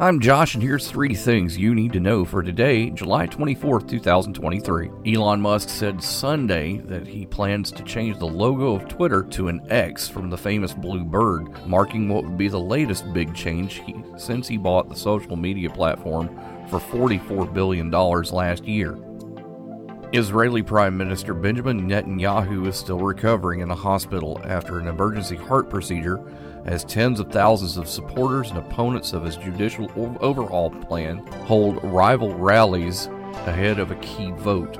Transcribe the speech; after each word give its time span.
I'm 0.00 0.18
Josh, 0.18 0.54
and 0.54 0.62
here's 0.62 0.90
three 0.90 1.14
things 1.14 1.58
you 1.58 1.74
need 1.74 1.92
to 1.92 2.00
know 2.00 2.24
for 2.24 2.42
today, 2.42 2.88
July 2.88 3.26
24th, 3.26 3.86
2023. 3.86 4.90
Elon 5.14 5.42
Musk 5.42 5.68
said 5.68 6.02
Sunday 6.02 6.78
that 6.86 7.06
he 7.06 7.26
plans 7.26 7.70
to 7.70 7.82
change 7.82 8.18
the 8.18 8.24
logo 8.24 8.74
of 8.74 8.88
Twitter 8.88 9.22
to 9.24 9.48
an 9.48 9.60
X 9.68 10.08
from 10.08 10.30
the 10.30 10.38
famous 10.38 10.72
blue 10.72 11.04
bird, 11.04 11.50
marking 11.66 12.08
what 12.08 12.24
would 12.24 12.38
be 12.38 12.48
the 12.48 12.58
latest 12.58 13.12
big 13.12 13.34
change 13.34 13.82
he, 13.84 13.94
since 14.16 14.48
he 14.48 14.56
bought 14.56 14.88
the 14.88 14.96
social 14.96 15.36
media 15.36 15.68
platform 15.68 16.28
for 16.70 16.80
$44 16.80 17.52
billion 17.52 17.90
last 17.90 18.64
year. 18.64 18.96
Israeli 20.12 20.60
Prime 20.60 20.96
Minister 20.96 21.34
Benjamin 21.34 21.88
Netanyahu 21.88 22.66
is 22.66 22.76
still 22.76 22.98
recovering 22.98 23.60
in 23.60 23.70
a 23.70 23.76
hospital 23.76 24.40
after 24.44 24.80
an 24.80 24.88
emergency 24.88 25.36
heart 25.36 25.70
procedure 25.70 26.20
as 26.64 26.82
tens 26.82 27.20
of 27.20 27.30
thousands 27.30 27.76
of 27.76 27.88
supporters 27.88 28.50
and 28.50 28.58
opponents 28.58 29.12
of 29.12 29.24
his 29.24 29.36
judicial 29.36 29.88
overhaul 30.20 30.70
plan 30.70 31.18
hold 31.46 31.82
rival 31.84 32.34
rallies 32.34 33.06
ahead 33.46 33.78
of 33.78 33.92
a 33.92 33.96
key 33.96 34.32
vote. 34.32 34.78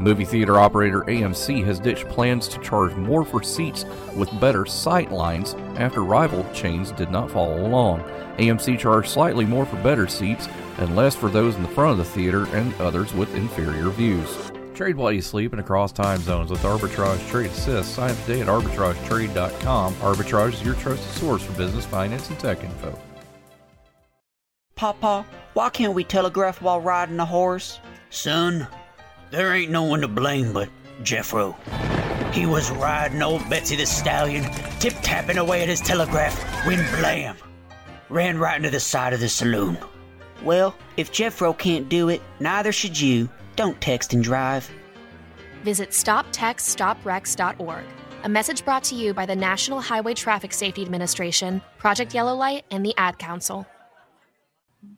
Movie 0.00 0.24
theater 0.24 0.58
operator 0.58 1.02
AMC 1.02 1.64
has 1.64 1.78
ditched 1.78 2.08
plans 2.08 2.48
to 2.48 2.58
charge 2.58 2.96
more 2.96 3.24
for 3.24 3.40
seats 3.40 3.84
with 4.16 4.40
better 4.40 4.66
sight 4.66 5.12
lines 5.12 5.54
after 5.76 6.02
rival 6.02 6.44
chains 6.52 6.90
did 6.90 7.10
not 7.12 7.30
follow 7.30 7.64
along. 7.64 8.02
AMC 8.38 8.80
charged 8.80 9.10
slightly 9.10 9.44
more 9.44 9.64
for 9.64 9.76
better 9.76 10.08
seats 10.08 10.48
and 10.78 10.96
less 10.96 11.14
for 11.14 11.28
those 11.28 11.54
in 11.54 11.62
the 11.62 11.68
front 11.68 11.92
of 11.92 11.98
the 11.98 12.12
theater 12.12 12.46
and 12.56 12.74
others 12.80 13.14
with 13.14 13.32
inferior 13.36 13.90
views. 13.90 14.50
Trade 14.74 14.96
while 14.96 15.12
you 15.12 15.20
sleep 15.20 15.52
and 15.52 15.60
across 15.60 15.92
time 15.92 16.20
zones 16.20 16.50
with 16.50 16.62
Arbitrage 16.62 17.26
Trade 17.28 17.50
Assist. 17.50 17.94
Sign 17.94 18.10
up 18.10 18.16
today 18.24 18.40
at 18.40 18.48
arbitragetrade.com. 18.48 19.94
Arbitrage 19.94 20.54
is 20.54 20.62
your 20.62 20.74
trusted 20.74 21.10
source 21.18 21.42
for 21.42 21.52
business, 21.52 21.84
finance, 21.84 22.28
and 22.30 22.38
tech 22.38 22.64
info. 22.64 22.98
Papa, 24.74 25.24
why 25.54 25.70
can't 25.70 25.94
we 25.94 26.02
telegraph 26.02 26.60
while 26.60 26.80
riding 26.80 27.20
a 27.20 27.26
horse? 27.26 27.78
Son, 28.10 28.66
there 29.30 29.54
ain't 29.54 29.70
no 29.70 29.84
one 29.84 30.00
to 30.00 30.08
blame 30.08 30.52
but 30.52 30.68
Jeffro. 31.02 31.54
He 32.32 32.46
was 32.46 32.70
riding 32.70 33.22
old 33.22 33.48
Betsy 33.50 33.76
the 33.76 33.86
Stallion, 33.86 34.44
tip 34.80 34.94
tapping 35.02 35.36
away 35.36 35.62
at 35.62 35.68
his 35.68 35.80
telegraph, 35.80 36.36
when 36.66 36.78
blam! 36.98 37.36
Ran 38.08 38.38
right 38.38 38.56
into 38.56 38.70
the 38.70 38.80
side 38.80 39.12
of 39.12 39.20
the 39.20 39.28
saloon. 39.28 39.78
Well, 40.42 40.74
if 40.96 41.12
Jeffro 41.12 41.56
can't 41.56 41.88
do 41.88 42.08
it, 42.08 42.22
neither 42.40 42.72
should 42.72 42.98
you. 42.98 43.28
Don't 43.56 43.80
text 43.80 44.14
and 44.14 44.22
drive. 44.22 44.70
Visit 45.62 45.90
stoptextsstopwrecks.org. 45.90 47.84
A 48.24 48.28
message 48.28 48.64
brought 48.64 48.84
to 48.84 48.94
you 48.94 49.12
by 49.12 49.26
the 49.26 49.34
National 49.34 49.80
Highway 49.80 50.14
Traffic 50.14 50.52
Safety 50.52 50.82
Administration, 50.82 51.60
Project 51.78 52.14
Yellow 52.14 52.34
Light, 52.36 52.64
and 52.70 52.86
the 52.86 52.94
Ad 52.96 53.18
Council. 53.18 53.66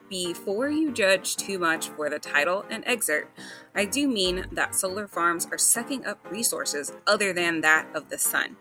Before 0.09 0.69
you 0.69 0.93
judge 0.93 1.37
too 1.37 1.59
much 1.59 1.89
for 1.89 2.09
the 2.09 2.19
title 2.19 2.65
and 2.71 2.85
excerpt, 2.87 3.39
I 3.75 3.87
do 3.87 4.07
mean 4.07 4.47
that 4.53 4.75
solar 4.75 5.09
farms 5.09 5.47
are 5.51 5.59
sucking 5.59 6.05
up 6.07 6.19
resources 6.31 6.93
other 7.07 7.33
than 7.33 7.63
that 7.63 7.89
of 7.95 8.11
the 8.11 8.19
sun. 8.19 8.57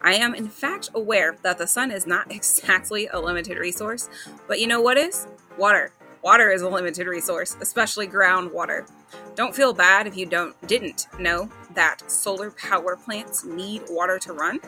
I 0.00 0.14
am, 0.14 0.34
in 0.34 0.48
fact, 0.48 0.90
aware 0.94 1.36
that 1.42 1.58
the 1.58 1.66
sun 1.66 1.90
is 1.90 2.06
not 2.06 2.30
exactly 2.30 3.06
a 3.06 3.18
limited 3.18 3.58
resource, 3.58 4.08
but 4.46 4.60
you 4.60 4.66
know 4.66 4.80
what 4.80 4.98
is? 4.98 5.26
Water. 5.58 5.92
Water 6.22 6.52
is 6.52 6.62
a 6.62 6.68
limited 6.68 7.08
resource, 7.08 7.56
especially 7.60 8.06
groundwater. 8.06 8.88
Don't 9.34 9.56
feel 9.56 9.72
bad 9.72 10.06
if 10.06 10.16
you 10.16 10.24
don't 10.24 10.54
didn't 10.68 11.08
know 11.18 11.48
that 11.74 12.08
solar 12.08 12.52
power 12.52 12.94
plants 12.94 13.44
need 13.44 13.82
water 13.90 14.20
to 14.20 14.32
run. 14.32 14.60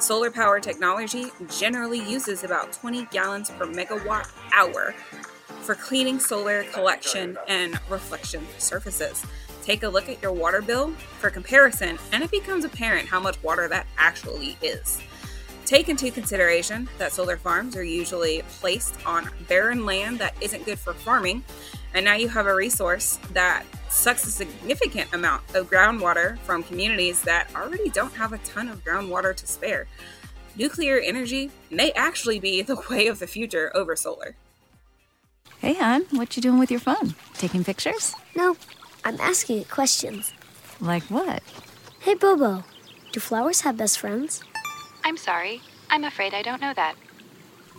Solar 0.00 0.30
power 0.30 0.60
technology 0.60 1.28
generally 1.58 1.98
uses 1.98 2.44
about 2.44 2.74
20 2.74 3.06
gallons 3.06 3.48
per 3.50 3.64
megawatt 3.64 4.30
hour 4.52 4.94
for 5.62 5.74
cleaning 5.74 6.20
solar 6.20 6.64
collection 6.64 7.38
and 7.48 7.80
reflection 7.88 8.46
surfaces. 8.58 9.24
Take 9.62 9.84
a 9.84 9.88
look 9.88 10.10
at 10.10 10.20
your 10.20 10.32
water 10.32 10.60
bill 10.60 10.90
for 11.20 11.30
comparison, 11.30 11.98
and 12.12 12.22
it 12.22 12.30
becomes 12.30 12.66
apparent 12.66 13.08
how 13.08 13.20
much 13.20 13.42
water 13.42 13.66
that 13.68 13.86
actually 13.96 14.58
is. 14.60 15.00
Take 15.68 15.90
into 15.90 16.10
consideration 16.10 16.88
that 16.96 17.12
solar 17.12 17.36
farms 17.36 17.76
are 17.76 17.84
usually 17.84 18.40
placed 18.58 18.94
on 19.04 19.28
barren 19.48 19.84
land 19.84 20.18
that 20.18 20.34
isn't 20.40 20.64
good 20.64 20.78
for 20.78 20.94
farming, 20.94 21.44
and 21.92 22.06
now 22.06 22.14
you 22.14 22.26
have 22.26 22.46
a 22.46 22.54
resource 22.54 23.18
that 23.34 23.64
sucks 23.90 24.26
a 24.26 24.30
significant 24.30 25.12
amount 25.12 25.42
of 25.54 25.68
groundwater 25.68 26.38
from 26.38 26.62
communities 26.62 27.20
that 27.20 27.54
already 27.54 27.90
don't 27.90 28.14
have 28.14 28.32
a 28.32 28.38
ton 28.38 28.70
of 28.70 28.82
groundwater 28.82 29.36
to 29.36 29.46
spare. 29.46 29.86
Nuclear 30.56 31.00
energy 31.00 31.50
may 31.70 31.92
actually 31.92 32.40
be 32.40 32.62
the 32.62 32.82
way 32.90 33.06
of 33.06 33.18
the 33.18 33.26
future 33.26 33.70
over 33.76 33.94
solar. 33.94 34.36
Hey, 35.58 35.74
hon, 35.74 36.06
what 36.12 36.34
you 36.34 36.40
doing 36.40 36.58
with 36.58 36.70
your 36.70 36.80
phone? 36.80 37.14
Taking 37.34 37.62
pictures? 37.62 38.14
No, 38.34 38.56
I'm 39.04 39.20
asking 39.20 39.58
it 39.58 39.68
questions. 39.68 40.32
Like 40.80 41.02
what? 41.10 41.42
Hey, 42.00 42.14
Bobo, 42.14 42.64
do 43.12 43.20
flowers 43.20 43.60
have 43.60 43.76
best 43.76 43.98
friends? 43.98 44.42
I'm 45.08 45.16
sorry. 45.16 45.62
I'm 45.88 46.04
afraid 46.04 46.34
I 46.34 46.42
don't 46.42 46.60
know 46.60 46.74
that. 46.74 46.94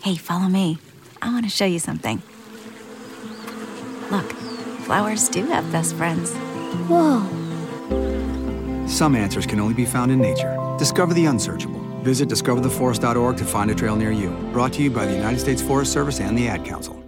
Hey, 0.01 0.15
follow 0.15 0.47
me. 0.47 0.79
I 1.21 1.31
want 1.31 1.45
to 1.45 1.51
show 1.51 1.65
you 1.65 1.77
something. 1.77 2.23
Look, 4.09 4.31
flowers 4.81 5.29
do 5.29 5.45
have 5.45 5.71
best 5.71 5.95
friends. 5.95 6.33
Whoa. 6.89 7.21
Some 8.87 9.15
answers 9.15 9.45
can 9.45 9.59
only 9.59 9.75
be 9.75 9.85
found 9.85 10.11
in 10.11 10.19
nature. 10.19 10.57
Discover 10.79 11.13
the 11.13 11.25
unsearchable. 11.25 11.81
Visit 12.01 12.29
discovertheforest.org 12.29 13.37
to 13.37 13.45
find 13.45 13.69
a 13.69 13.75
trail 13.75 13.95
near 13.95 14.11
you. 14.11 14.31
Brought 14.51 14.73
to 14.73 14.81
you 14.81 14.89
by 14.89 15.05
the 15.05 15.13
United 15.13 15.39
States 15.39 15.61
Forest 15.61 15.93
Service 15.93 16.19
and 16.19 16.35
the 16.35 16.47
Ad 16.47 16.65
Council. 16.65 16.98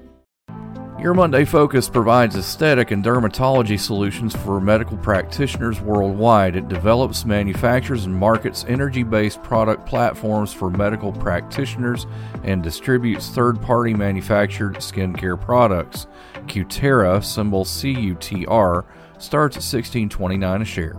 Your 1.01 1.16
Monday 1.16 1.45
Focus 1.45 1.89
provides 1.89 2.35
aesthetic 2.35 2.91
and 2.91 3.03
dermatology 3.03 3.79
solutions 3.79 4.35
for 4.35 4.62
medical 4.62 4.97
practitioners 4.97 5.81
worldwide. 5.81 6.56
It 6.56 6.67
develops, 6.67 7.25
manufactures, 7.25 8.06
and 8.06 8.13
markets 8.13 8.66
energy 8.67 9.01
based 9.01 9.41
product 9.41 9.88
platforms 9.88 10.53
for 10.53 10.69
medical 10.69 11.11
practitioners 11.11 12.06
and 12.44 12.61
distributes 12.61 13.29
third 13.29 13.59
party 13.63 13.95
manufactured 13.95 14.75
skincare 14.75 15.41
products. 15.41 16.06
Cutera, 16.45 17.23
symbol 17.23 17.66
CUTR, 17.66 18.85
starts 19.17 19.57
at 19.57 19.63
$16.29 19.63 20.61
a 20.61 20.66
share. 20.66 20.95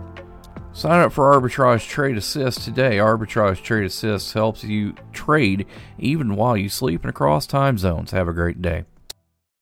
Sign 0.73 0.99
up 0.99 1.13
for 1.13 1.31
Arbitrage 1.31 1.87
Trade 1.87 2.17
Assist 2.17 2.65
today. 2.65 2.97
Arbitrage 2.97 3.63
Trade 3.63 3.85
Assist 3.85 4.33
helps 4.33 4.65
you 4.65 4.95
trade 5.13 5.65
even 5.97 6.35
while 6.35 6.57
you 6.57 6.67
sleep 6.67 7.03
and 7.03 7.09
across 7.09 7.47
time 7.47 7.77
zones. 7.77 8.11
Have 8.11 8.27
a 8.27 8.33
great 8.33 8.61
day. 8.61 8.83